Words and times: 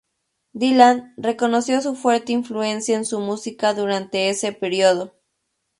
Dylan 0.55 1.13
reconoció 1.15 1.79
su 1.79 1.95
fuerte 1.95 2.31
influencia 2.31 2.95
en 2.97 3.05
su 3.05 3.19
música 3.19 3.75
durante 3.75 4.29
ese 4.29 4.51
periodo. 4.51 5.13